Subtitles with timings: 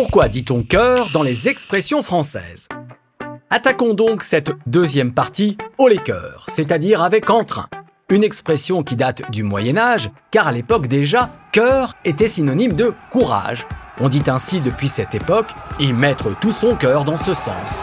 [0.00, 2.68] Pourquoi dit-on cœur dans les expressions françaises?
[3.50, 7.66] Attaquons donc cette deuxième partie au les cœurs, c'est-à-dire avec entrain.
[8.08, 12.94] Une expression qui date du Moyen Âge, car à l'époque déjà, cœur était synonyme de
[13.10, 13.66] courage.
[13.98, 17.82] On dit ainsi depuis cette époque y mettre tout son cœur dans ce sens.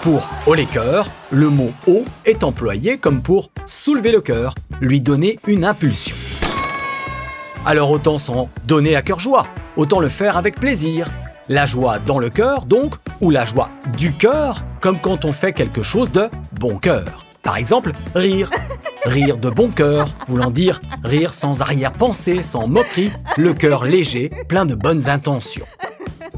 [0.00, 5.02] Pour haut les cœurs, le mot haut est employé comme pour soulever le cœur, lui
[5.02, 6.16] donner une impulsion.
[7.66, 9.46] Alors autant s'en donner à cœur joie,
[9.76, 11.08] autant le faire avec plaisir.
[11.48, 13.68] La joie dans le cœur donc, ou la joie
[13.98, 17.26] du cœur, comme quand on fait quelque chose de bon cœur.
[17.42, 18.50] Par exemple, rire.
[19.04, 24.64] Rire de bon cœur, voulant dire rire sans arrière-pensée, sans moquerie, le cœur léger, plein
[24.64, 25.66] de bonnes intentions.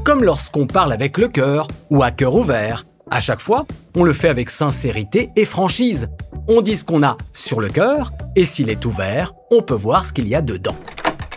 [0.03, 3.65] Comme lorsqu'on parle avec le cœur ou à cœur ouvert, à chaque fois,
[3.95, 6.09] on le fait avec sincérité et franchise.
[6.49, 10.05] On dit ce qu'on a sur le cœur, et s'il est ouvert, on peut voir
[10.05, 10.75] ce qu'il y a dedans.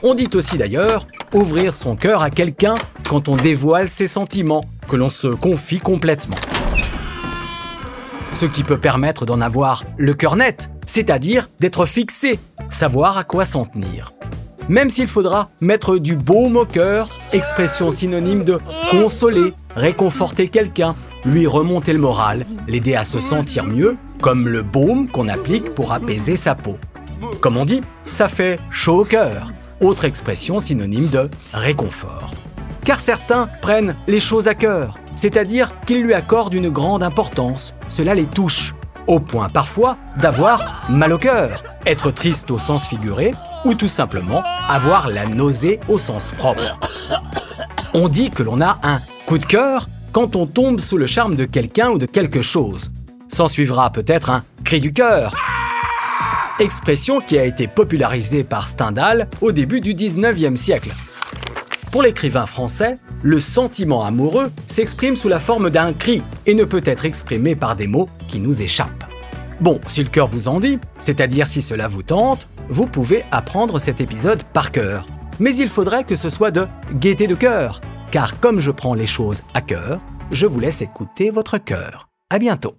[0.03, 2.75] On dit aussi d'ailleurs ouvrir son cœur à quelqu'un
[3.07, 6.39] quand on dévoile ses sentiments, que l'on se confie complètement.
[8.33, 12.39] Ce qui peut permettre d'en avoir le cœur net, c'est-à-dire d'être fixé,
[12.71, 14.13] savoir à quoi s'en tenir.
[14.71, 18.59] Même s'il faudra mettre du baume au cœur, expression synonyme de
[18.91, 20.95] consoler, réconforter quelqu'un,
[21.27, 25.93] lui remonter le moral, l'aider à se sentir mieux, comme le baume qu'on applique pour
[25.93, 26.79] apaiser sa peau.
[27.43, 32.31] Comme on dit, ça fait chaud au cœur, autre expression synonyme de réconfort.
[32.85, 38.15] Car certains prennent les choses à cœur, c'est-à-dire qu'ils lui accordent une grande importance, cela
[38.15, 38.75] les touche,
[39.07, 44.43] au point parfois d'avoir mal au cœur, être triste au sens figuré, ou tout simplement
[44.69, 46.79] avoir la nausée au sens propre.
[47.93, 51.35] On dit que l'on a un coup de cœur quand on tombe sous le charme
[51.35, 52.91] de quelqu'un ou de quelque chose.
[53.29, 55.35] S'en suivra peut-être un cri du cœur.
[56.61, 60.93] Expression qui a été popularisée par Stendhal au début du 19e siècle.
[61.91, 66.83] Pour l'écrivain français, le sentiment amoureux s'exprime sous la forme d'un cri et ne peut
[66.85, 69.05] être exprimé par des mots qui nous échappent.
[69.63, 73.79] Bon, si le cœur vous en dit, c'est-à-dire si cela vous tente, vous pouvez apprendre
[73.79, 75.07] cet épisode par cœur.
[75.39, 77.81] Mais il faudrait que ce soit de gaieté de cœur,
[78.11, 79.99] car comme je prends les choses à cœur,
[80.31, 82.11] je vous laisse écouter votre cœur.
[82.29, 82.77] À bientôt.